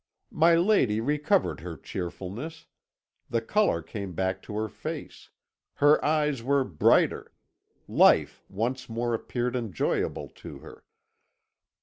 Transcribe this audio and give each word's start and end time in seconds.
"My 0.33 0.55
lady 0.55 0.99
recovered 0.99 1.59
her 1.59 1.77
cheerfulness; 1.77 2.65
the 3.29 3.39
colour 3.39 3.83
came 3.83 4.13
back 4.13 4.41
to 4.41 4.55
her 4.55 4.67
face; 4.67 5.29
her 5.75 6.03
eyes 6.03 6.41
were 6.41 6.63
brighter, 6.63 7.31
life 7.87 8.41
once 8.49 8.89
more 8.89 9.13
appeared 9.13 9.55
enjoyable 9.55 10.29
to 10.37 10.57
her. 10.57 10.83